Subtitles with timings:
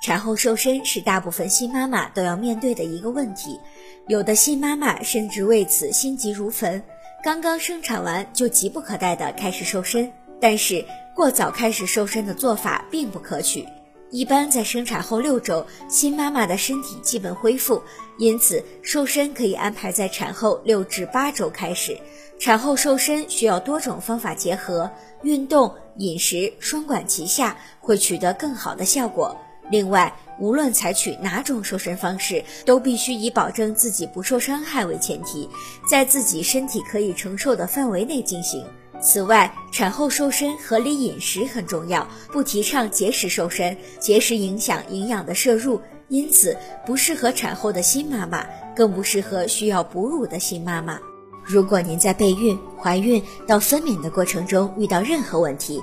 [0.00, 3.60] 产后瘦身是大部分新妈妈都要面对的一个问题，
[4.08, 6.82] 有的新妈妈甚至为此心急如焚，
[7.22, 10.10] 刚刚生产完就急不可待地开始瘦身。
[10.40, 10.82] 但是
[11.14, 13.66] 过早开始瘦身的做法并不可取，
[14.10, 17.82] 一般在生产后六周，新妈妈的身体基本恢复，
[18.16, 21.94] 因此瘦身可以安排在产后六至八周开始。
[22.38, 24.90] 产后瘦身需要多种方法结合，
[25.22, 29.36] 运动、饮食双管齐下，会取得更好的效果。
[29.70, 35.48] 另外，无论采取哪种瘦身方式，都必须以保证自己不受伤害为前提，
[35.88, 38.64] 在自己身体可以承受的范围内进行。
[39.02, 48.44] 此外，产后瘦身合理饮食很重要，不提倡节食瘦身，节食影响营养的摄入，因此不适合产后的新妈妈，
[48.76, 50.98] 更不适合需要哺乳的新妈妈。
[51.42, 55.82] 如果您在备孕、怀孕到分娩的过程中遇到任何问题，